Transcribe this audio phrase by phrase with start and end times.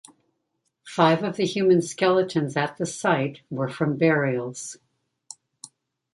[0.83, 4.77] Five of the human skeletons at the site were from burials.